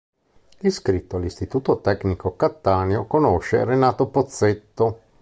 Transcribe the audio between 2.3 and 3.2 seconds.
Cattaneo,